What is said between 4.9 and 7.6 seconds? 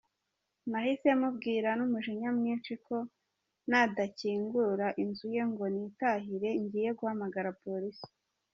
inzu ye ngo nitahire ngiye guhamagara